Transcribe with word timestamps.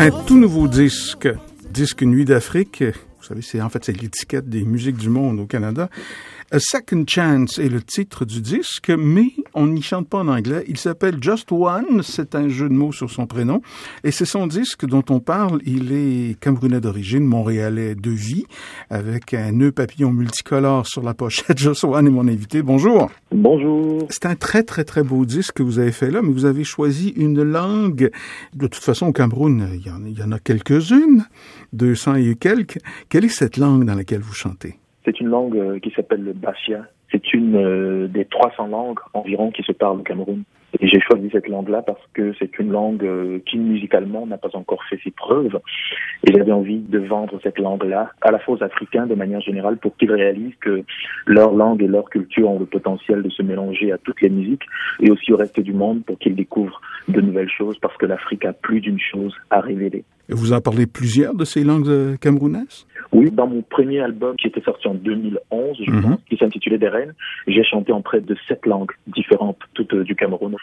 Un 0.00 0.10
tout 0.26 0.38
nouveau 0.38 0.68
disque, 0.68 1.28
disque 1.72 2.04
Nuit 2.04 2.24
d'Afrique, 2.24 2.84
vous 3.18 3.26
savez, 3.26 3.42
c'est 3.42 3.60
en 3.60 3.68
fait 3.68 3.84
c'est 3.84 4.00
l'étiquette 4.00 4.48
des 4.48 4.64
musiques 4.64 4.96
du 4.96 5.08
monde 5.08 5.40
au 5.40 5.46
Canada. 5.46 5.88
A 6.50 6.58
Second 6.60 7.04
Chance 7.06 7.58
est 7.58 7.68
le 7.68 7.82
titre 7.82 8.24
du 8.24 8.40
disque, 8.40 8.90
mais 8.90 9.32
on 9.52 9.66
n'y 9.66 9.82
chante 9.82 10.08
pas 10.08 10.18
en 10.18 10.28
anglais. 10.28 10.64
Il 10.66 10.78
s'appelle 10.78 11.18
Just 11.20 11.52
One, 11.52 12.02
c'est 12.02 12.34
un 12.34 12.48
jeu 12.48 12.70
de 12.70 12.74
mots 12.74 12.92
sur 12.92 13.10
son 13.10 13.26
prénom, 13.26 13.60
et 14.02 14.12
c'est 14.12 14.24
son 14.24 14.46
disque 14.46 14.86
dont 14.86 15.04
on 15.10 15.20
parle. 15.20 15.60
Il 15.66 15.92
est 15.92 16.40
camerounais 16.40 16.80
d'origine, 16.80 17.24
montréalais 17.24 17.94
de 17.94 18.10
vie, 18.10 18.46
avec 18.88 19.34
un 19.34 19.52
nœud 19.52 19.72
papillon 19.72 20.10
multicolore 20.10 20.86
sur 20.86 21.02
la 21.02 21.12
pochette. 21.12 21.58
Just 21.58 21.84
One 21.84 22.06
est 22.06 22.10
mon 22.10 22.26
invité. 22.28 22.62
Bonjour. 22.62 23.10
Bonjour. 23.30 24.06
C'est 24.08 24.24
un 24.24 24.36
très, 24.36 24.62
très, 24.62 24.84
très 24.84 25.02
beau 25.02 25.26
disque 25.26 25.56
que 25.58 25.62
vous 25.62 25.78
avez 25.78 25.92
fait 25.92 26.10
là, 26.10 26.22
mais 26.22 26.32
vous 26.32 26.46
avez 26.46 26.64
choisi 26.64 27.10
une 27.10 27.42
langue. 27.42 28.10
De 28.54 28.66
toute 28.66 28.82
façon, 28.82 29.08
au 29.08 29.12
Cameroun, 29.12 29.68
il 29.74 29.86
y 29.86 29.90
en, 29.90 30.02
il 30.06 30.18
y 30.18 30.22
en 30.22 30.32
a 30.32 30.38
quelques-unes, 30.38 31.24
200 31.74 32.14
et 32.14 32.34
quelques. 32.36 32.78
Quelle 33.10 33.26
est 33.26 33.28
cette 33.28 33.58
langue 33.58 33.84
dans 33.84 33.94
laquelle 33.94 34.20
vous 34.20 34.32
chantez? 34.32 34.76
C'est 35.04 35.20
une 35.20 35.28
langue 35.28 35.56
euh, 35.56 35.78
qui 35.78 35.90
s'appelle 35.90 36.24
le 36.24 36.32
Bassia. 36.32 36.86
C'est 37.10 37.34
une 37.34 37.56
euh, 37.56 38.08
des 38.08 38.24
300 38.24 38.68
langues 38.68 38.98
environ 39.12 39.50
qui 39.50 39.62
se 39.62 39.72
parlent 39.72 40.00
au 40.00 40.02
Cameroun. 40.02 40.44
Et 40.80 40.86
j'ai 40.86 41.00
choisi 41.00 41.28
cette 41.32 41.48
langue-là 41.48 41.82
parce 41.82 42.02
que 42.12 42.34
c'est 42.38 42.58
une 42.58 42.70
langue 42.70 43.04
euh, 43.04 43.40
qui 43.46 43.58
musicalement 43.58 44.26
n'a 44.26 44.36
pas 44.36 44.50
encore 44.54 44.82
fait 44.88 44.98
ses 45.02 45.10
preuves. 45.10 45.58
Et 46.26 46.32
j'avais 46.32 46.52
envie 46.52 46.80
de 46.80 46.98
vendre 46.98 47.38
cette 47.42 47.58
langue-là 47.58 48.12
à 48.20 48.30
la 48.32 48.38
fois 48.38 48.56
aux 48.56 48.62
Africains 48.62 49.06
de 49.06 49.14
manière 49.14 49.40
générale 49.40 49.76
pour 49.76 49.96
qu'ils 49.96 50.12
réalisent 50.12 50.56
que 50.60 50.82
leur 51.26 51.52
langue 51.52 51.82
et 51.82 51.86
leur 51.86 52.10
culture 52.10 52.50
ont 52.50 52.58
le 52.58 52.66
potentiel 52.66 53.22
de 53.22 53.30
se 53.30 53.42
mélanger 53.42 53.92
à 53.92 53.98
toutes 53.98 54.20
les 54.20 54.30
musiques 54.30 54.64
et 55.00 55.10
aussi 55.10 55.32
au 55.32 55.36
reste 55.36 55.60
du 55.60 55.72
monde 55.72 56.04
pour 56.04 56.18
qu'ils 56.18 56.34
découvrent 56.34 56.80
de 57.08 57.20
nouvelles 57.20 57.50
choses 57.50 57.78
parce 57.78 57.96
que 57.96 58.06
l'Afrique 58.06 58.44
a 58.44 58.52
plus 58.52 58.80
d'une 58.80 58.98
chose 59.00 59.34
à 59.50 59.60
révéler. 59.60 60.04
Vous 60.28 60.52
en 60.52 60.60
parlez 60.60 60.86
plusieurs 60.86 61.34
de 61.34 61.44
ces 61.44 61.64
langues 61.64 62.18
camerounaises? 62.18 62.86
Oui, 63.12 63.30
dans 63.30 63.46
mon 63.46 63.62
premier 63.62 64.00
album 64.00 64.36
qui 64.36 64.48
était 64.48 64.60
sorti 64.60 64.86
en 64.86 64.94
2011, 64.94 65.78
je 65.80 65.90
pense, 65.90 66.20
qui 66.28 66.36
s'intitulait 66.36 66.78
Des 66.78 66.88
Reines, 66.88 67.14
j'ai 67.46 67.64
chanté 67.64 67.90
en 67.90 68.02
près 68.02 68.20
de 68.20 68.36
sept 68.46 68.66
langues 68.66 68.92
différentes, 69.06 69.58
toutes 69.74 69.94
du 69.94 70.14
Cameroun. 70.14 70.54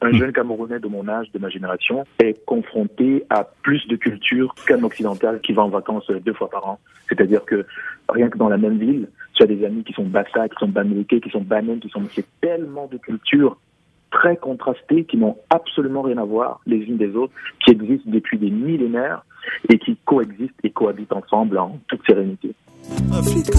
Un 0.00 0.12
jeune 0.12 0.32
Camerounais 0.32 0.80
de 0.80 0.88
mon 0.88 1.06
âge, 1.08 1.30
de 1.32 1.38
ma 1.38 1.50
génération, 1.50 2.04
est 2.18 2.42
confronté 2.46 3.24
à 3.28 3.44
plus 3.44 3.86
de 3.88 3.96
culture 3.96 4.54
qu'un 4.66 4.82
occidental 4.82 5.40
qui 5.40 5.52
va 5.52 5.62
en 5.62 5.68
vacances 5.68 6.10
deux 6.10 6.32
fois 6.32 6.48
par 6.48 6.66
an. 6.66 6.78
C'est-à-dire 7.08 7.44
que 7.44 7.66
rien 8.08 8.30
que 8.30 8.38
dans 8.38 8.48
la 8.48 8.56
même 8.56 8.78
ville, 8.78 9.08
tu 9.34 9.42
as 9.42 9.46
des 9.46 9.62
amis 9.64 9.84
qui 9.84 9.92
sont 9.92 10.04
Bassa, 10.04 10.48
qui 10.48 10.56
sont 10.58 10.68
Bamileke, 10.68 11.20
qui 11.20 11.30
sont 11.30 11.42
Banen, 11.42 11.80
qui 11.80 11.90
sont... 11.90 12.02
C'est 12.14 12.26
tellement 12.40 12.86
de 12.86 12.96
cultures 12.96 13.58
très 14.10 14.36
contrastées 14.36 15.04
qui 15.04 15.16
n'ont 15.16 15.36
absolument 15.50 16.02
rien 16.02 16.18
à 16.18 16.24
voir 16.24 16.60
les 16.66 16.78
unes 16.78 16.96
des 16.96 17.14
autres, 17.14 17.32
qui 17.64 17.72
existent 17.72 18.10
depuis 18.10 18.38
des 18.38 18.50
millénaires 18.50 19.24
et 19.70 19.78
qui 19.78 19.96
coexistent 20.04 20.52
et 20.64 20.70
cohabitent 20.70 21.12
ensemble 21.12 21.56
en 21.58 21.78
toute 21.88 22.00
sérénité. 22.06 22.54
Africa, 23.12 23.58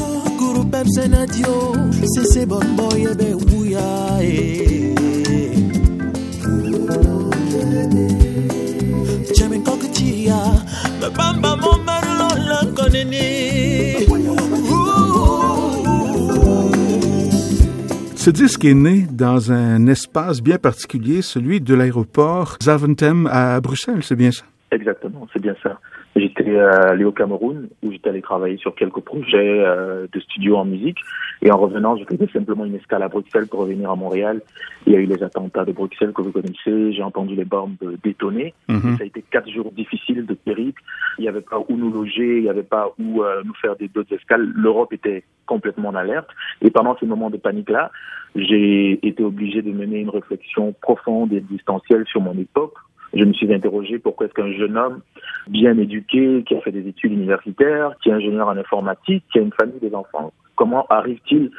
Ce 18.15 18.29
disque 18.29 18.65
est 18.65 18.75
né 18.75 19.07
dans 19.11 19.51
un 19.51 19.87
espace 19.87 20.41
bien 20.41 20.57
particulier, 20.57 21.23
celui 21.23 21.59
de 21.59 21.73
l'aéroport 21.73 22.57
Zaventem 22.61 23.27
à 23.31 23.59
Bruxelles, 23.61 24.03
c'est 24.03 24.15
bien 24.15 24.31
ça? 24.31 24.43
Exactement, 24.71 25.27
c'est 25.33 25.41
bien 25.41 25.55
ça. 25.63 25.79
J'étais 26.15 26.59
allé 26.59 27.05
au 27.05 27.11
Cameroun 27.11 27.69
où 27.83 27.91
j'étais 27.91 28.09
allé 28.09 28.21
travailler 28.21 28.57
sur 28.57 28.75
quelques 28.75 28.99
projets 28.99 29.61
euh, 29.61 30.07
de 30.11 30.19
studio 30.19 30.57
en 30.57 30.65
musique. 30.65 30.97
Et 31.41 31.51
en 31.51 31.57
revenant, 31.57 31.95
je 31.95 32.03
faisais 32.03 32.27
simplement 32.33 32.65
une 32.65 32.75
escale 32.75 33.01
à 33.03 33.07
Bruxelles 33.07 33.47
pour 33.47 33.61
revenir 33.61 33.89
à 33.89 33.95
Montréal. 33.95 34.41
Il 34.85 34.93
y 34.93 34.95
a 34.97 34.99
eu 34.99 35.05
les 35.05 35.23
attentats 35.23 35.63
de 35.63 35.71
Bruxelles 35.71 36.11
que 36.11 36.21
vous 36.21 36.31
connaissez. 36.31 36.91
J'ai 36.91 37.01
entendu 37.01 37.35
les 37.35 37.45
bombes 37.45 37.77
détonner. 38.03 38.53
Mhm. 38.67 38.97
Ça 38.97 39.03
a 39.03 39.05
été 39.05 39.23
quatre 39.31 39.49
jours 39.49 39.71
difficiles 39.71 40.25
de 40.25 40.33
périple. 40.33 40.81
Il 41.17 41.21
n'y 41.21 41.29
avait 41.29 41.41
pas 41.41 41.59
où 41.59 41.77
nous 41.77 41.91
loger, 41.91 42.37
il 42.37 42.43
n'y 42.43 42.49
avait 42.49 42.63
pas 42.63 42.93
où 42.99 43.23
euh, 43.23 43.41
nous 43.45 43.55
faire 43.55 43.77
des 43.77 43.87
d'autres 43.87 44.13
escales. 44.13 44.43
L'Europe 44.53 44.91
était 44.91 45.23
complètement 45.45 45.89
en 45.89 45.95
alerte. 45.95 46.29
Et 46.61 46.71
pendant 46.71 46.97
ces 46.97 47.05
moments 47.05 47.29
de 47.29 47.37
panique-là, 47.37 47.91
j'ai 48.35 48.99
été 49.05 49.23
obligé 49.23 49.61
de 49.61 49.71
mener 49.71 49.99
une 49.99 50.09
réflexion 50.09 50.73
profonde 50.81 51.31
et 51.33 51.37
existentielle 51.37 52.05
sur 52.07 52.21
mon 52.21 52.37
époque 52.37 52.75
je 53.13 53.23
me 53.25 53.33
suis 53.33 53.53
interrogé 53.53 53.99
pourquoi 53.99 54.25
est-ce 54.25 54.33
qu'un 54.33 54.51
jeune 54.53 54.77
homme 54.77 55.01
bien 55.47 55.77
éduqué, 55.77 56.43
qui 56.47 56.55
a 56.55 56.61
fait 56.61 56.71
des 56.71 56.87
études 56.87 57.13
universitaires, 57.13 57.93
qui 58.01 58.09
est 58.09 58.13
ingénieur 58.13 58.47
en 58.47 58.57
informatique, 58.57 59.23
qui 59.31 59.39
a 59.39 59.41
une 59.41 59.51
famille, 59.53 59.79
des 59.81 59.93
enfants, 59.93 60.31
comment 60.55 60.85
arrive-t-il 60.89 61.51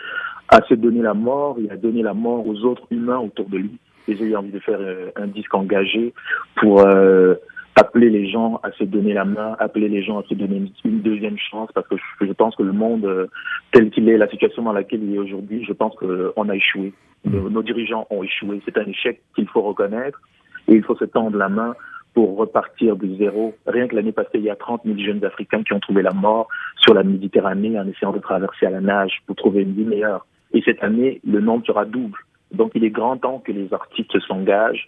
à 0.48 0.62
se 0.68 0.74
donner 0.74 1.02
la 1.02 1.14
mort 1.14 1.58
et 1.62 1.70
à 1.70 1.76
donner 1.76 2.02
la 2.02 2.14
mort 2.14 2.46
aux 2.46 2.64
autres 2.64 2.86
humains 2.90 3.18
autour 3.18 3.48
de 3.48 3.58
lui? 3.58 3.78
Et 4.08 4.16
j'ai 4.16 4.24
eu 4.24 4.36
envie 4.36 4.50
de 4.50 4.58
faire 4.58 4.78
euh, 4.80 5.10
un 5.16 5.26
disque 5.26 5.54
engagé 5.54 6.12
pour 6.56 6.80
euh, 6.80 7.34
appeler 7.76 8.10
les 8.10 8.28
gens 8.28 8.60
à 8.62 8.72
se 8.72 8.84
donner 8.84 9.12
la 9.12 9.24
main, 9.24 9.56
appeler 9.58 9.88
les 9.88 10.02
gens 10.02 10.18
à 10.18 10.24
se 10.24 10.34
donner 10.34 10.62
une 10.84 11.00
deuxième 11.00 11.38
chance, 11.38 11.70
parce 11.72 11.86
que 11.88 11.96
je, 12.20 12.32
pense 12.32 12.56
que 12.56 12.62
le 12.62 12.72
monde 12.72 13.04
euh, 13.04 13.26
tel 13.70 13.90
qu'il 13.90 14.08
est, 14.08 14.16
la 14.16 14.28
situation 14.28 14.62
dans 14.62 14.72
laquelle 14.72 15.02
il 15.02 15.14
est 15.14 15.18
aujourd'hui, 15.18 15.64
je 15.64 15.72
pense 15.72 15.94
qu'on 15.96 16.48
a 16.48 16.56
échoué. 16.56 16.92
Nos, 17.24 17.48
nos 17.48 17.62
dirigeants 17.62 18.06
ont 18.10 18.24
échoué. 18.24 18.60
C'est 18.64 18.76
un 18.78 18.86
échec 18.86 19.20
qu'il 19.36 19.46
faut 19.46 19.62
reconnaître. 19.62 20.20
Et 20.68 20.74
il 20.74 20.82
faut 20.82 20.96
se 20.96 21.04
tendre 21.04 21.36
la 21.36 21.48
main 21.48 21.74
pour 22.14 22.36
repartir 22.36 22.96
de 22.96 23.16
zéro. 23.16 23.54
Rien 23.66 23.88
que 23.88 23.96
l'année 23.96 24.12
passée, 24.12 24.30
il 24.34 24.42
y 24.42 24.50
a 24.50 24.56
30 24.56 24.82
000 24.84 24.98
jeunes 24.98 25.24
Africains 25.24 25.62
qui 25.62 25.72
ont 25.72 25.80
trouvé 25.80 26.02
la 26.02 26.12
mort 26.12 26.48
sur 26.76 26.94
la 26.94 27.02
Méditerranée 27.02 27.78
en 27.78 27.86
essayant 27.86 28.12
de 28.12 28.18
traverser 28.18 28.66
à 28.66 28.70
la 28.70 28.80
nage 28.80 29.22
pour 29.26 29.36
trouver 29.36 29.62
une 29.62 29.72
vie 29.72 29.84
meilleure. 29.84 30.26
Et 30.52 30.62
cette 30.64 30.82
année, 30.82 31.20
le 31.26 31.40
nombre 31.40 31.66
sera 31.66 31.84
double. 31.84 32.18
Donc 32.52 32.72
il 32.74 32.84
est 32.84 32.90
grand 32.90 33.16
temps 33.16 33.38
que 33.38 33.52
les 33.52 33.72
artistes 33.72 34.18
s'engagent 34.28 34.86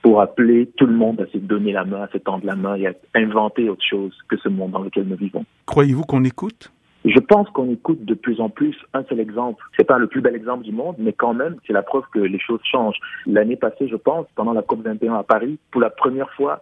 pour 0.00 0.20
appeler 0.20 0.68
tout 0.76 0.86
le 0.86 0.94
monde 0.94 1.20
à 1.20 1.26
se 1.26 1.38
donner 1.38 1.72
la 1.72 1.84
main, 1.84 2.02
à 2.02 2.08
se 2.08 2.18
tendre 2.18 2.44
la 2.44 2.56
main 2.56 2.74
et 2.76 2.86
à 2.86 2.92
inventer 3.14 3.68
autre 3.68 3.84
chose 3.88 4.16
que 4.28 4.36
ce 4.36 4.48
monde 4.48 4.72
dans 4.72 4.82
lequel 4.82 5.04
nous 5.04 5.16
vivons. 5.16 5.44
Croyez-vous 5.66 6.04
qu'on 6.04 6.24
écoute? 6.24 6.72
Je 7.04 7.18
pense 7.18 7.48
qu'on 7.50 7.70
écoute 7.70 8.04
de 8.04 8.14
plus 8.14 8.40
en 8.40 8.48
plus 8.48 8.76
un 8.94 9.02
seul 9.04 9.20
exemple. 9.20 9.62
C'est 9.76 9.86
pas 9.86 9.98
le 9.98 10.06
plus 10.06 10.20
bel 10.20 10.36
exemple 10.36 10.64
du 10.64 10.72
monde, 10.72 10.96
mais 10.98 11.12
quand 11.12 11.34
même, 11.34 11.56
c'est 11.66 11.72
la 11.72 11.82
preuve 11.82 12.04
que 12.12 12.20
les 12.20 12.38
choses 12.38 12.60
changent. 12.64 12.98
L'année 13.26 13.56
passée, 13.56 13.88
je 13.88 13.96
pense, 13.96 14.26
pendant 14.36 14.52
la 14.52 14.62
COP 14.62 14.82
21 14.82 15.14
à 15.14 15.22
Paris, 15.22 15.58
pour 15.70 15.80
la 15.80 15.90
première 15.90 16.30
fois, 16.34 16.60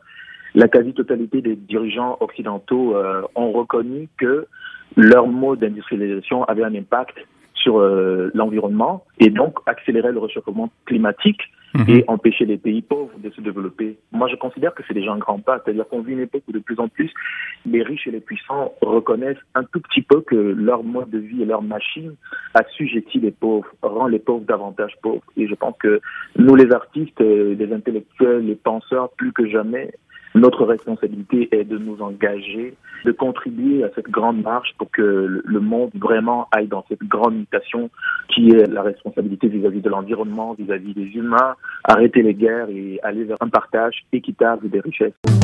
la 0.55 0.69
quasi-totalité 0.69 1.43
des 1.43 1.57
dirigeants 1.57 2.17
occidentaux 2.21 2.97
euh, 2.97 3.23
ont 3.35 3.53
reconnu 3.53 4.09
que 4.17 4.47
leur 4.97 5.27
mode 5.27 5.61
d'industrialisation 5.61 6.45
avait 6.45 6.65
un 6.65 6.75
impact 6.75 7.17
sur 7.55 7.79
euh, 7.79 8.31
l'environnement 8.35 9.05
et 9.19 9.31
donc 9.31 9.59
accélérer 9.67 10.13
le 10.13 10.19
réchauffement 10.19 10.71
climatique 10.87 11.41
Mhm. 11.75 11.89
et 11.89 12.05
empêcher 12.09 12.47
les 12.47 12.57
pays 12.57 12.83
pauvres 12.83 13.17
de 13.19 13.31
se 13.31 13.41
développer. 13.41 13.97
Moi, 14.13 14.29
je 14.29 14.37
considère 14.37 14.75
que 14.75 14.83
c'est 14.87 14.95
déjà 14.95 15.13
un 15.13 15.19
grand 15.19 15.39
pas. 15.39 15.61
C'est-à-dire 15.65 15.87
qu'on 15.89 16.01
vit 16.03 16.13
une 16.13 16.21
époque 16.21 16.43
où 16.49 16.53
de 16.53 16.59
plus 16.59 16.79
en 16.81 16.89
plus, 16.89 17.13
les 17.65 17.83
riches 17.83 18.07
et 18.07 18.11
les 18.11 18.21
puissants 18.21 18.73
reconnaissent 18.81 19.39
un 19.55 19.63
tout 19.65 19.81
petit 19.81 20.03
peu 20.03 20.21
que 20.21 20.35
leur 20.35 20.83
mode 20.83 21.11
de 21.11 21.19
vie 21.19 21.43
et 21.43 21.45
leur 21.45 21.63
machine 21.63 22.15
assujettit 22.55 23.21
les 23.21 23.31
pauvres, 23.31 23.69
rend 23.83 24.09
les 24.09 24.19
pauvres 24.19 24.45
davantage 24.45 24.95
pauvres. 25.03 25.23
Et 25.37 25.47
je 25.47 25.55
pense 25.55 25.77
que 25.79 26.01
nous, 26.37 26.57
les 26.57 26.73
artistes, 26.73 27.21
euh, 27.21 27.55
les 27.55 27.73
intellectuels, 27.73 28.47
les 28.47 28.57
penseurs, 28.57 29.11
plus 29.11 29.33
que 29.33 29.49
jamais, 29.49 29.93
notre 30.35 30.65
responsabilité 30.65 31.49
est 31.53 31.65
de 31.65 31.79
nous 31.79 32.01
engager, 32.03 32.75
de 33.05 33.13
contribuer 33.13 33.85
à 33.85 33.89
cette 33.95 34.09
grande 34.11 34.43
marche 34.43 34.75
pour 34.79 34.91
que 34.91 35.43
le 35.45 35.61
monde 35.61 35.91
vraiment 35.95 36.49
aille 36.53 36.69
dans 36.69 36.85
cette 36.89 37.03
grande 37.03 37.37
mutation 37.37 37.91
qui 38.29 38.51
est 38.51 38.67
la 38.67 38.83
responsabilité 38.83 39.49
vis-à-vis 39.49 39.81
de 39.81 39.89
l'environnement, 39.89 40.55
vis-à-vis 40.55 40.95
des 40.95 41.07
humains, 41.17 41.57
arrêter 41.85 42.23
les 42.23 42.35
guerres 42.35 42.69
et 42.71 43.01
aller 43.03 43.25
vers 43.25 43.39
un 43.41 43.49
partage 43.49 44.05
équitable 44.13 44.71
des 44.71 44.81
richesses. 44.81 45.40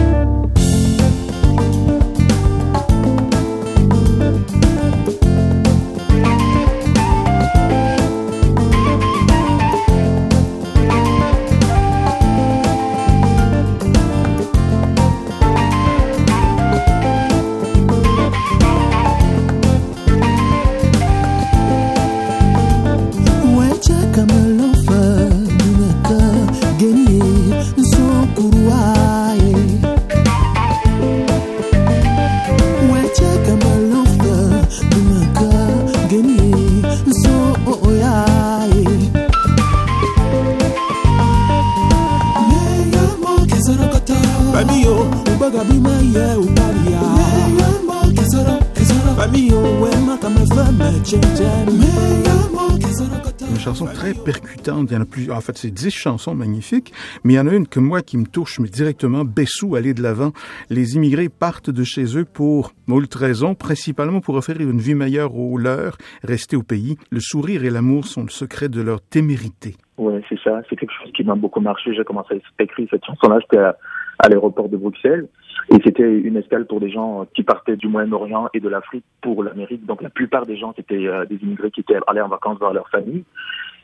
une 53.50 53.58
chanson 53.58 53.86
très 53.86 54.12
percutante. 54.14 54.90
Il 54.90 54.94
y 54.94 54.96
en 54.96 55.02
a 55.02 55.04
plusieurs. 55.04 55.36
En 55.36 55.40
fait, 55.40 55.56
c'est 55.56 55.70
dix 55.70 55.90
chansons 55.90 56.34
magnifiques, 56.34 56.92
mais 57.24 57.34
il 57.34 57.36
y 57.36 57.40
en 57.40 57.46
a 57.46 57.54
une 57.54 57.66
que 57.66 57.80
moi 57.80 58.02
qui 58.02 58.16
me 58.16 58.26
touche 58.26 58.58
mais 58.60 58.68
directement. 58.68 59.24
Bessou, 59.24 59.76
aller 59.76 59.94
de 59.94 60.02
l'avant. 60.02 60.32
Les 60.70 60.96
immigrés 60.96 61.28
partent 61.28 61.70
de 61.70 61.84
chez 61.84 62.16
eux 62.16 62.24
pour 62.24 62.72
moult 62.86 63.12
raisons, 63.14 63.54
principalement 63.54 64.20
pour 64.20 64.36
offrir 64.36 64.60
une 64.60 64.78
vie 64.78 64.94
meilleure 64.94 65.34
aux 65.36 65.58
leurs, 65.58 65.96
rester 66.22 66.56
au 66.56 66.62
pays. 66.62 66.96
Le 67.10 67.20
sourire 67.20 67.64
et 67.64 67.70
l'amour 67.70 68.04
sont 68.04 68.22
le 68.22 68.30
secret 68.30 68.68
de 68.68 68.80
leur 68.80 69.00
témérité. 69.00 69.74
Ouais, 69.98 70.22
c'est 70.28 70.38
ça. 70.40 70.60
C'est 70.68 70.76
quelque 70.76 70.92
chose 71.02 71.12
qui 71.12 71.24
m'a 71.24 71.34
beaucoup 71.34 71.60
marché. 71.60 71.94
J'ai 71.94 72.04
commencé 72.04 72.40
à 72.58 72.62
écrire 72.62 72.86
cette 72.90 73.04
chanson-là. 73.04 73.38
J'étais 73.40 73.62
à 73.62 74.28
l'aéroport 74.28 74.68
de 74.68 74.76
Bruxelles. 74.76 75.28
Et 75.70 75.78
c'était 75.84 76.20
une 76.20 76.36
escale 76.36 76.66
pour 76.66 76.80
des 76.80 76.90
gens 76.90 77.26
qui 77.34 77.42
partaient 77.42 77.76
du 77.76 77.88
Moyen-Orient 77.88 78.48
et 78.54 78.60
de 78.60 78.68
l'Afrique 78.68 79.04
pour 79.20 79.42
l'Amérique. 79.42 79.84
Donc 79.84 80.00
la 80.00 80.10
plupart 80.10 80.46
des 80.46 80.56
gens, 80.56 80.72
c'était 80.76 81.06
euh, 81.06 81.24
des 81.24 81.36
immigrés 81.36 81.70
qui 81.70 81.80
étaient 81.80 81.98
allés 82.06 82.20
en 82.20 82.28
vacances 82.28 82.58
voir 82.58 82.72
leur 82.72 82.88
famille. 82.88 83.24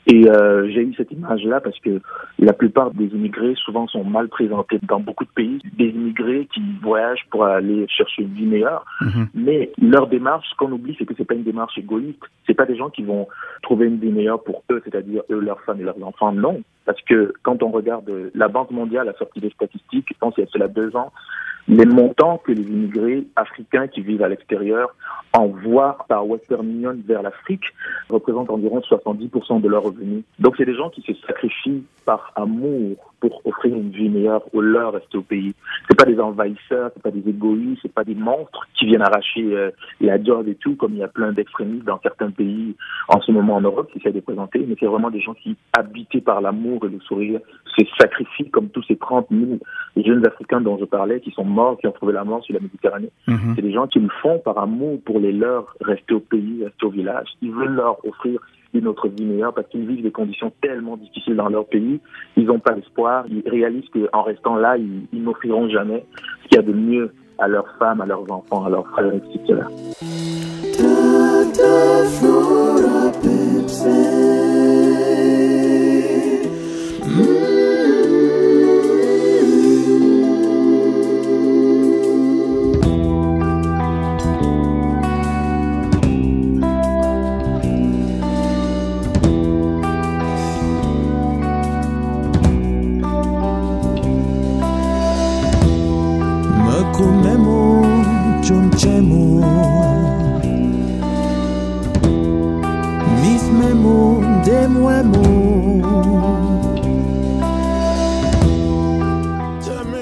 Et 0.09 0.29
euh, 0.29 0.69
j'ai 0.69 0.83
eu 0.83 0.93
cette 0.97 1.13
image-là 1.13 1.61
parce 1.61 1.79
que 1.79 2.01
la 2.41 2.53
plupart 2.53 2.91
des 2.91 3.07
immigrés 3.07 3.55
souvent 3.55 3.87
sont 3.87 4.03
mal 4.03 4.29
présentés 4.29 4.81
dans 4.83 4.99
beaucoup 4.99 5.25
de 5.25 5.31
pays. 5.31 5.61
Des 5.79 5.91
immigrés 5.91 6.49
qui 6.53 6.61
voyagent 6.83 7.25
pour 7.31 7.45
aller 7.45 7.87
chercher 7.89 8.23
une 8.23 8.35
vie 8.35 8.47
meilleure, 8.47 8.85
Mhm. 9.01 9.29
mais 9.35 9.71
leur 9.81 10.09
démarche, 10.09 10.49
ce 10.51 10.57
qu'on 10.57 10.73
oublie, 10.73 10.97
c'est 10.99 11.05
que 11.05 11.15
c'est 11.17 11.25
pas 11.25 11.35
une 11.35 11.45
démarche 11.45 11.79
égoïste. 11.79 12.19
C'est 12.47 12.55
pas 12.55 12.67
des 12.67 12.77
gens 12.77 12.91
qui 12.91 13.05
vont 13.05 13.29
trouver 13.63 13.87
une 13.87 13.99
vie 13.99 14.11
meilleure 14.11 14.43
pour 14.43 14.65
eux, 14.73 14.83
c'est-à-dire 14.85 15.23
eux, 15.31 15.39
leurs 15.39 15.61
femmes 15.61 15.81
et 15.81 15.85
leurs 15.85 16.03
enfants. 16.05 16.33
Non, 16.33 16.63
parce 16.85 17.01
que 17.03 17.33
quand 17.45 17.63
on 17.63 17.71
regarde 17.71 18.11
la 18.35 18.49
Banque 18.49 18.73
mondiale 18.73 19.09
a 19.09 19.13
sorti 19.15 19.39
des 19.39 19.51
statistiques, 19.51 20.09
je 20.13 20.19
pense 20.19 20.35
qu'il 20.35 20.43
y 20.43 20.47
a 20.49 20.51
cela 20.51 20.67
deux 20.67 20.97
ans, 20.97 21.13
les 21.69 21.87
montants 21.87 22.39
que 22.39 22.53
les 22.53 22.63
immigrés 22.63 23.27
africains 23.37 23.87
qui 23.87 24.01
vivent 24.01 24.23
à 24.23 24.29
l'extérieur 24.29 24.95
envoient 25.33 25.99
par 26.09 26.27
Western 26.27 26.69
Union 26.69 26.97
vers 27.07 27.23
l'Afrique 27.23 27.65
représentent 28.11 28.51
environ 28.51 28.81
70% 28.81 29.61
de 29.61 29.69
leurs 29.69 29.85
revenus. 29.85 30.25
Donc 30.39 30.55
c'est 30.57 30.65
des 30.65 30.75
gens 30.75 30.91
qui 30.91 31.03
se 31.03 31.15
sacrifient 31.27 31.85
par 32.05 32.33
amour 32.35 33.13
pour 33.21 33.41
offrir 33.47 33.77
une 33.77 33.91
vie 33.91 34.09
meilleure 34.09 34.43
aux 34.53 34.61
leurs 34.61 34.93
restés 34.93 35.19
au 35.19 35.23
pays. 35.23 35.55
C'est 35.89 35.97
pas 35.97 36.05
des 36.05 36.19
envahisseurs, 36.19 36.91
c'est 36.93 37.03
pas 37.03 37.13
des 37.13 37.27
égoïstes, 37.29 37.81
c'est 37.83 37.95
pas 37.95 38.05
des 38.05 38.17
monstres 38.17 38.67
qui 38.75 38.87
viennent 38.87 39.03
arracher 39.03 39.45
euh, 39.55 39.71
la 40.01 40.23
job 40.23 40.49
et 40.49 40.57
tout, 40.57 40.75
comme 40.75 40.95
il 40.95 40.99
y 40.99 41.05
a 41.05 41.09
plein 41.09 41.33
d'extrémistes 41.33 41.85
dans 41.85 42.01
certains 42.01 42.31
pays 42.31 42.75
en 43.13 43.21
ce 43.21 43.31
moment 43.31 43.57
en 43.57 43.61
Europe 43.61 43.91
qui 43.93 43.99
essaient 43.99 44.13
de 44.13 44.21
présenter, 44.21 44.65
mais 44.67 44.75
c'est 44.81 44.87
vraiment 44.87 45.11
des 45.11 45.21
gens 45.21 45.35
qui, 45.35 45.55
habités 45.75 46.23
par 46.23 46.41
l'amour 46.41 46.85
et 46.87 46.89
le 46.89 46.99
sourire, 47.01 47.41
se 47.77 47.85
sacrifient 48.01 48.51
comme 48.51 48.69
tous 48.69 48.83
ces 48.85 48.97
30 48.97 49.27
000 49.31 49.59
jeunes 49.97 50.27
Africains 50.27 50.63
dont 50.63 50.79
je 50.79 50.87
parlais, 50.87 51.21
qui 51.21 51.31
sont 51.31 51.45
morts, 51.45 51.79
qui 51.79 51.87
ont 51.87 51.93
trouvé 51.93 52.15
la 52.15 52.25
mort 52.25 52.43
sur 52.43 52.55
la 52.55 52.61
Méditerranée. 52.61 53.11
Mhm. 53.29 53.53
C'est 53.55 53.63
des 53.63 53.73
gens 53.73 53.87
qui 53.87 53.99
le 53.99 54.09
font 54.23 54.39
par 54.39 54.59
amour 54.59 54.99
pour 55.05 55.21
les 55.21 55.33
leurs, 55.33 55.77
rester 55.83 56.15
au 56.15 56.21
pays, 56.21 56.65
rester 56.65 56.87
au 56.87 56.91
village. 56.91 57.29
Ils 57.43 57.53
veulent 57.53 57.75
leur 57.75 58.03
offrir 58.07 58.41
une 58.73 58.89
autre 58.89 59.09
vie 59.09 59.27
meilleure 59.27 59.53
parce 59.53 59.69
qu'ils 59.69 59.87
vivent 59.87 60.03
des 60.03 60.11
conditions 60.11 60.51
tellement 60.63 60.97
difficiles 60.97 61.37
dans 61.37 61.51
leur 61.51 61.67
pays. 61.67 62.01
Ils 62.39 62.47
n'ont 62.47 62.61
pas 62.61 62.73
d'espoir. 62.73 63.27
Ils 63.29 63.47
réalisent 63.47 63.91
qu'en 63.91 64.23
restant 64.23 64.57
là, 64.57 64.79
ils, 64.79 65.03
ils 65.13 65.23
n'offriront 65.23 65.69
jamais 65.69 66.07
ce 66.45 66.49
qu'il 66.49 66.57
y 66.57 66.61
a 66.61 66.63
de 66.63 66.73
mieux 66.73 67.13
à 67.39 67.49
leurs 67.49 67.69
femmes, 67.79 68.01
à 68.01 68.07
leurs 68.07 68.31
enfants, 68.33 68.65
à 68.65 68.71
leurs 68.71 68.87
frères, 68.89 69.13
etc. 69.13 69.61
upset. 73.73 74.42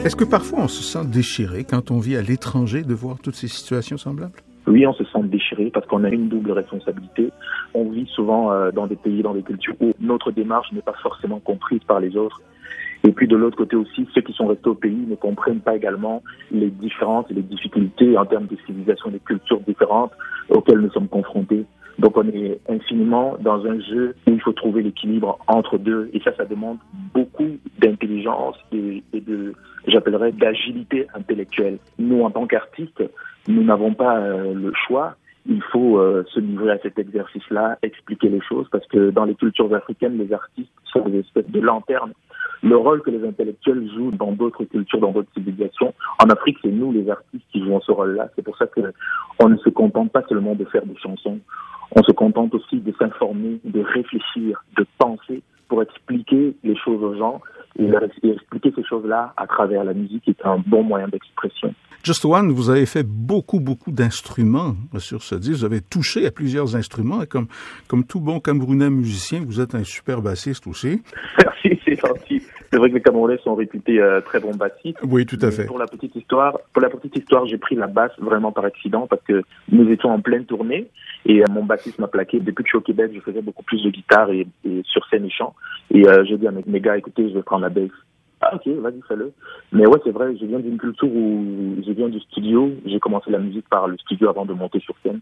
Est-ce 0.02 0.16
que 0.16 0.24
parfois 0.24 0.60
on 0.60 0.68
se 0.68 0.82
sent 0.82 1.04
déchiré 1.04 1.64
quand 1.64 1.90
on 1.90 1.98
vit 1.98 2.16
à 2.16 2.22
l'étranger 2.22 2.82
de 2.84 2.94
voir 2.94 3.18
toutes 3.22 3.34
ces 3.34 3.48
situations 3.48 3.98
semblables? 3.98 4.40
Oui, 4.66 4.86
on 4.86 4.94
se 4.94 5.04
sent 5.04 5.22
déchiré 5.24 5.70
parce 5.74 5.86
qu'on 5.86 6.04
a 6.04 6.08
une 6.08 6.28
double 6.28 6.52
responsabilité. 6.52 7.30
On 7.74 7.90
vit 7.90 8.06
souvent 8.06 8.50
euh, 8.50 8.70
dans 8.70 8.86
des 8.86 8.96
pays, 8.96 9.22
dans 9.22 9.34
des 9.34 9.42
cultures 9.42 9.74
où 9.78 9.92
notre 10.00 10.30
démarche 10.30 10.72
n'est 10.72 10.80
pas 10.80 10.94
forcément 11.02 11.38
comprise 11.38 11.82
par 11.86 12.00
les 12.00 12.16
autres. 12.16 12.40
Et 13.04 13.12
puis 13.12 13.28
de 13.28 13.36
l'autre 13.36 13.58
côté 13.58 13.76
aussi, 13.76 14.08
ceux 14.14 14.22
qui 14.22 14.32
sont 14.32 14.46
restés 14.46 14.70
au 14.70 14.74
pays 14.74 15.04
ne 15.06 15.16
comprennent 15.16 15.60
pas 15.60 15.76
également 15.76 16.22
les 16.50 16.70
différences 16.70 17.26
et 17.30 17.34
les 17.34 17.42
difficultés 17.42 18.16
en 18.16 18.24
termes 18.24 18.46
de 18.46 18.56
civilisation 18.64 19.10
et 19.10 19.12
de 19.12 19.18
cultures 19.18 19.60
différentes 19.60 20.12
auxquelles 20.48 20.80
nous 20.80 20.90
sommes 20.92 21.08
confrontés. 21.08 21.66
Donc 21.98 22.16
on 22.16 22.26
est 22.28 22.58
infiniment 22.70 23.36
dans 23.40 23.66
un 23.66 23.78
jeu 23.80 24.14
il 24.40 24.42
faut 24.42 24.52
trouver 24.52 24.82
l'équilibre 24.82 25.38
entre 25.48 25.76
deux. 25.76 26.08
Et 26.14 26.20
ça, 26.20 26.34
ça 26.34 26.46
demande 26.46 26.78
beaucoup 27.12 27.58
d'intelligence 27.78 28.56
et, 28.72 29.02
de, 29.12 29.52
j'appellerais, 29.86 30.32
d'agilité 30.32 31.06
intellectuelle. 31.14 31.78
Nous, 31.98 32.22
en 32.22 32.30
tant 32.30 32.46
qu'artistes, 32.46 33.02
nous 33.48 33.62
n'avons 33.62 33.92
pas 33.92 34.16
euh, 34.16 34.54
le 34.54 34.72
choix. 34.86 35.16
Il 35.46 35.62
faut 35.62 35.98
euh, 35.98 36.24
se 36.32 36.40
livrer 36.40 36.72
à 36.72 36.78
cet 36.78 36.98
exercice-là, 36.98 37.78
expliquer 37.82 38.30
les 38.30 38.40
choses, 38.40 38.66
parce 38.72 38.86
que 38.86 39.10
dans 39.10 39.24
les 39.24 39.34
cultures 39.34 39.74
africaines, 39.74 40.16
les 40.16 40.32
artistes 40.32 40.72
sont 40.84 41.06
des 41.06 41.18
espèces 41.18 41.50
de 41.50 41.60
lanternes. 41.60 42.12
Le 42.62 42.76
rôle 42.76 43.02
que 43.02 43.10
les 43.10 43.26
intellectuels 43.26 43.90
jouent 43.94 44.10
dans 44.10 44.32
d'autres 44.32 44.64
cultures, 44.64 45.00
dans 45.00 45.12
d'autres 45.12 45.32
civilisations, 45.34 45.92
en 46.22 46.28
Afrique, 46.30 46.58
c'est 46.62 46.70
nous, 46.70 46.92
les 46.92 47.10
artistes, 47.10 47.44
qui 47.52 47.62
jouons 47.62 47.80
ce 47.80 47.92
rôle-là. 47.92 48.28
C'est 48.36 48.42
pour 48.42 48.56
ça 48.56 48.66
que 48.66 48.92
on 49.38 49.48
ne 49.48 49.56
se 49.58 49.68
contente 49.68 50.12
pas 50.12 50.22
seulement 50.28 50.54
de 50.54 50.64
faire 50.66 50.84
des 50.84 50.96
chansons. 50.96 51.38
On 51.92 52.02
se 52.02 52.12
contente 52.12 52.54
aussi 52.54 52.76
de 52.76 52.92
s'informer, 52.98 53.60
de 53.64 53.80
réfléchir, 53.80 54.64
de 54.76 54.86
penser 54.98 55.42
pour 55.68 55.82
expliquer 55.82 56.54
les 56.62 56.76
choses 56.76 57.02
aux 57.02 57.16
gens 57.16 57.40
et, 57.78 57.90
expliquer 58.22 58.72
ces 58.74 58.84
choses-là 58.84 59.32
à 59.36 59.46
travers 59.46 59.84
la 59.84 59.94
musique 59.94 60.28
est 60.28 60.44
un 60.44 60.58
bon 60.58 60.82
moyen 60.82 61.08
d'expression. 61.08 61.74
Just 62.02 62.24
One, 62.24 62.50
vous 62.50 62.70
avez 62.70 62.86
fait 62.86 63.02
beaucoup, 63.06 63.60
beaucoup 63.60 63.92
d'instruments 63.92 64.74
sur 64.98 65.22
ce 65.22 65.34
disque. 65.34 65.58
Vous 65.58 65.64
avez 65.66 65.82
touché 65.82 66.26
à 66.26 66.30
plusieurs 66.30 66.74
instruments. 66.74 67.22
Et 67.22 67.26
comme, 67.26 67.46
comme 67.88 68.04
tout 68.04 68.20
bon 68.20 68.40
Camerounais 68.40 68.88
musicien, 68.88 69.42
vous 69.44 69.60
êtes 69.60 69.74
un 69.74 69.84
super 69.84 70.22
bassiste 70.22 70.66
aussi. 70.66 71.02
Merci, 71.38 71.78
c'est 71.84 71.96
gentil. 71.96 72.42
C'est 72.70 72.78
vrai 72.78 72.88
que 72.88 72.94
les 72.94 73.02
Camerounais 73.02 73.36
sont 73.44 73.54
réputés 73.54 74.00
euh, 74.00 74.22
très 74.22 74.40
bons 74.40 74.54
bassistes. 74.54 74.98
Oui, 75.02 75.26
tout 75.26 75.38
à 75.42 75.46
Mais 75.46 75.52
fait. 75.52 75.66
Pour 75.66 75.78
la 75.78 75.86
petite 75.86 76.16
histoire, 76.16 76.58
pour 76.72 76.80
la 76.80 76.88
petite 76.88 77.16
histoire, 77.16 77.44
j'ai 77.46 77.58
pris 77.58 77.74
la 77.74 77.86
basse 77.86 78.12
vraiment 78.18 78.52
par 78.52 78.64
accident 78.64 79.06
parce 79.06 79.22
que 79.22 79.42
nous 79.70 79.90
étions 79.90 80.10
en 80.10 80.20
pleine 80.20 80.46
tournée 80.46 80.88
et 81.26 81.42
euh, 81.42 81.46
mon 81.50 81.64
bassiste 81.64 81.98
m'a 81.98 82.08
plaqué. 82.08 82.40
Depuis 82.40 82.62
que 82.62 82.68
je 82.68 82.70
suis 82.70 82.78
au 82.78 82.82
Québec, 82.82 83.10
je 83.14 83.20
faisais 83.20 83.42
beaucoup 83.42 83.64
plus 83.64 83.82
de 83.82 83.90
guitare 83.90 84.30
et, 84.30 84.46
et 84.64 84.82
sur 84.84 85.04
scène 85.08 85.26
et 85.26 85.30
chant. 85.30 85.54
Et 85.90 86.08
euh, 86.08 86.24
j'ai 86.24 86.38
dit 86.38 86.46
à 86.46 86.50
mes, 86.50 86.64
mes 86.66 86.80
gars, 86.80 86.96
écoutez, 86.96 87.28
je 87.28 87.34
vais 87.34 87.42
prendre 87.42 87.62
la 87.62 87.68
basse. 87.68 87.90
Ah 88.40 88.54
ok, 88.54 88.66
vas-y, 88.78 89.00
fais-le. 89.06 89.32
Mais 89.72 89.86
ouais, 89.86 89.98
c'est 90.02 90.12
vrai, 90.12 90.34
je 90.36 90.46
viens 90.46 90.60
d'une 90.60 90.78
culture 90.78 91.08
où 91.08 91.76
je 91.86 91.92
viens 91.92 92.08
du 92.08 92.20
studio. 92.20 92.70
J'ai 92.86 92.98
commencé 92.98 93.30
la 93.30 93.38
musique 93.38 93.68
par 93.68 93.86
le 93.86 93.98
studio 93.98 94.30
avant 94.30 94.46
de 94.46 94.54
monter 94.54 94.80
sur 94.80 94.94
scène. 95.02 95.20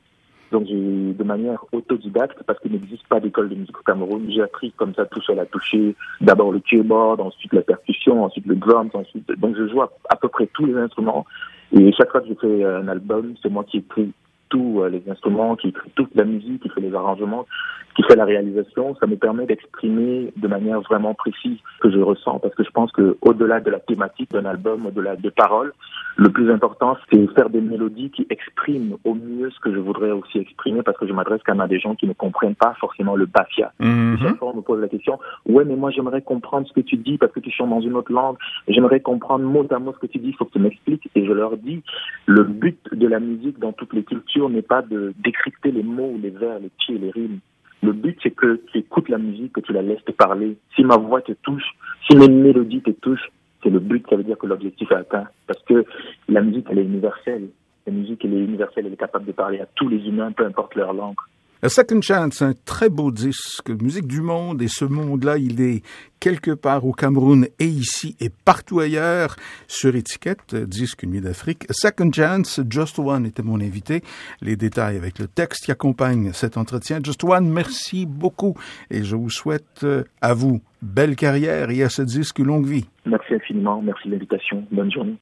Donc 0.51 0.67
j'ai 0.67 1.13
de 1.13 1.25
manière 1.25 1.65
autodidacte, 1.73 2.43
parce 2.47 2.59
qu'il 2.61 2.73
n'existe 2.73 3.07
pas 3.09 3.21
d'école 3.21 3.51
de 3.51 3.55
musique 3.55 3.79
au 3.79 3.83
Cameroun, 3.83 4.25
j'ai 4.31 4.43
appris 4.43 4.73
comme 4.73 4.95
ça 4.95 5.05
tout 5.05 5.21
seul 5.21 5.39
à 5.39 5.45
toucher 5.45 5.95
d'abord 6.23 6.53
le 6.53 6.61
keyboard, 6.61 7.21
ensuite 7.21 7.53
la 7.53 7.61
percussion, 7.61 8.25
ensuite 8.25 8.47
le 8.47 8.57
drums, 8.57 8.95
ensuite 8.95 9.31
donc 9.39 9.57
je 9.57 9.69
joue 9.69 9.83
à, 9.83 9.91
à 10.09 10.17
peu 10.17 10.29
près 10.29 10.47
tous 10.47 10.65
les 10.65 10.75
instruments 10.77 11.27
et 11.73 11.93
chaque 11.93 12.11
fois 12.11 12.23
que 12.23 12.29
je 12.29 12.35
fais 12.35 12.65
un 12.65 12.89
album, 12.89 13.35
c'est 13.43 13.51
moi 13.51 13.65
qui 13.65 13.79
écris 13.79 14.11
tous 14.49 14.83
euh, 14.83 14.89
les 14.89 15.03
instruments, 15.09 15.57
qui 15.57 15.69
écrit 15.69 15.91
toute 15.95 16.15
la 16.15 16.25
musique, 16.25 16.63
qui 16.63 16.69
fait 16.69 16.81
les 16.81 16.95
arrangements, 16.95 17.47
qui 17.95 18.03
fait 18.05 18.17
la 18.17 18.25
réalisation, 18.25 18.95
ça 19.01 19.07
me 19.07 19.17
permet 19.17 19.47
d'exprimer 19.47 20.33
de 20.37 20.49
manière 20.49 20.81
vraiment 20.83 21.15
précise 21.15 21.59
ce 21.77 21.89
que 21.89 21.91
je 21.91 21.99
ressens 21.99 22.39
parce 22.39 22.55
que 22.55 22.63
je 22.63 22.71
pense 22.71 22.93
que 22.93 23.17
au-delà 23.23 23.61
de 23.61 23.71
la 23.71 23.81
thématique 23.81 24.31
d'un 24.31 24.45
album, 24.45 24.87
au-delà 24.87 25.17
des 25.17 25.33
paroles, 25.33 25.73
le 26.17 26.29
plus 26.31 26.51
important 26.51 26.97
c'est 27.11 27.27
faire 27.35 27.51
des 27.51 27.61
mélodies 27.61 28.11
qui 28.11 28.27
expriment 28.31 28.97
au 29.05 29.15
mieux 29.15 29.51
ce 29.51 29.59
que 29.61 29.73
je 29.73 29.79
voudrais 29.79 30.13
aussi 30.13 30.39
exprimer 30.39 30.83
parce 30.83 30.97
que 30.97 31.09
je 31.09 31.13
m'adresse 31.13 31.41
quand 31.45 31.55
même 31.55 31.63
à 31.63 31.69
des 31.69 31.81
gens 31.81 31.97
qui 31.97 32.07
ne 32.07 32.13
comprennent 32.13 32.55
pas 32.55 32.75
forcément 32.79 33.17
le 33.17 33.27
bafia. 33.27 33.73
Mhm. 33.81 34.19
Chaque 34.23 34.37
fois, 34.37 34.53
on 34.53 34.57
me 34.57 34.63
pose 34.63 34.81
la 34.81 34.89
question, 34.89 35.19
ouais, 35.47 35.65
mais 35.65 35.77
moi, 35.77 35.91
j'aimerais 35.91 36.23
comprendre 36.23 36.67
ce 36.69 36.73
que 36.73 36.81
tu 36.81 36.97
dis 36.97 37.19
parce 37.19 37.33
que 37.33 37.41
tu 37.41 37.51
chantes 37.51 37.71
dans 37.71 37.81
une 37.81 37.95
autre 37.95 38.13
langue. 38.13 38.37
J'aimerais 38.69 39.01
comprendre 39.01 39.45
mot 39.45 39.67
à 39.71 39.79
mot 39.79 39.93
ce 39.93 39.99
que 39.99 40.07
tu 40.07 40.19
dis. 40.19 40.29
Il 40.29 40.35
faut 40.37 40.45
que 40.45 40.53
tu 40.53 40.59
m'expliques. 40.59 41.09
Et 41.15 41.25
je 41.25 41.33
leur 41.33 41.57
dis, 41.57 41.83
le 42.27 42.45
but 42.45 42.79
de 42.93 43.07
la 43.07 43.19
musique 43.19 43.59
dans 43.59 43.73
toutes 43.73 43.95
les 43.95 44.05
cultures 44.05 44.51
n'est 44.51 44.63
pas 44.63 44.83
de 44.83 45.15
décrypter 45.19 45.71
les 45.71 45.83
mots, 45.83 46.15
les 46.23 46.31
vers, 46.31 46.59
les 46.59 46.71
pieds, 46.79 46.99
les 46.99 47.11
rimes. 47.11 47.39
Le 47.83 47.93
but, 47.93 48.19
c'est 48.23 48.33
que 48.33 48.61
tu 48.67 48.79
écoutes 48.79 49.09
la 49.09 49.19
musique, 49.19 49.53
que 49.53 49.61
tu 49.61 49.73
la 49.73 49.83
laisses 49.83 50.05
te 50.05 50.13
parler. 50.13 50.57
Si 50.75 50.85
ma 50.85 50.97
voix 50.97 51.23
te 51.23 51.33
touche, 51.33 51.65
si 52.09 52.17
mes 52.17 52.29
mélodies 52.29 52.83
te 52.83 52.91
touchent, 52.91 53.31
c'est 53.63 53.71
le 53.71 53.79
but. 53.79 54.05
Ça 54.11 54.17
veut 54.17 54.25
dire 54.25 54.37
que 54.37 54.47
l'objectif 54.47 54.91
est 54.91 54.97
atteint. 54.97 55.29
Parce 55.47 55.63
que 55.63 55.85
la 56.29 56.43
musique, 56.43 56.67
elle 56.71 56.81
est 56.81 56.85
universelle. 56.85 57.49
La 57.87 57.93
musique, 57.93 58.25
elle 58.25 58.35
est 58.35 58.45
universelle, 58.45 58.87
elle 58.87 58.93
est 58.93 58.97
capable 58.97 59.25
de 59.25 59.33
parler 59.33 59.61
à 59.61 59.67
tous 59.75 59.89
les 59.89 60.07
humains, 60.07 60.33
peu 60.33 60.45
importe 60.45 60.75
leur 60.75 60.93
langue. 60.93 61.17
A 61.61 61.69
Second 61.69 62.01
Chance, 62.01 62.41
un 62.41 62.53
très 62.65 62.89
beau 62.89 63.11
disque, 63.11 63.71
musique 63.71 64.07
du 64.07 64.21
monde, 64.21 64.63
et 64.63 64.69
ce 64.69 64.85
monde-là, 64.85 65.39
il 65.39 65.61
est 65.61 65.83
quelque 66.21 66.53
part 66.53 66.87
au 66.87 66.93
Cameroun 66.93 67.49
et 67.59 67.65
ici 67.65 68.15
et 68.21 68.31
partout 68.31 68.79
ailleurs 68.79 69.35
sur 69.67 69.97
étiquette, 69.97 70.55
disque 70.55 71.03
Nuit 71.03 71.21
d'Afrique. 71.21 71.67
Second 71.71 72.13
Chance, 72.13 72.61
Just 72.71 73.01
One 73.01 73.27
était 73.27 73.43
mon 73.43 73.61
invité. 73.61 74.03
Les 74.41 74.55
détails 74.55 74.97
avec 74.97 75.19
le 75.19 75.27
texte 75.27 75.65
qui 75.65 75.73
accompagne 75.73 76.33
cet 76.33 76.57
entretien. 76.57 77.01
Just 77.03 77.25
One, 77.25 77.51
merci 77.51 78.07
beaucoup 78.07 78.55
et 78.89 79.03
je 79.03 79.17
vous 79.17 79.31
souhaite 79.31 79.83
euh, 79.83 80.05
à 80.21 80.35
vous 80.35 80.61
belle 80.81 81.17
carrière 81.17 81.71
et 81.71 81.83
à 81.83 81.89
ce 81.89 82.03
disque 82.03 82.39
longue 82.39 82.67
vie. 82.67 82.89
Merci 83.05 83.35
infiniment, 83.35 83.83
merci 83.83 84.07
de 84.07 84.13
l'invitation, 84.13 84.65
bonne 84.71 84.93
journée. 84.93 85.17